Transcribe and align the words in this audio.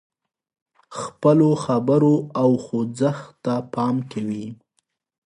خپلو 0.99 1.49
خبرو 1.65 2.15
او 2.41 2.49
خوځښت 2.63 3.27
ته 3.45 3.55
پام 3.73 3.95
کوي. 4.11 4.45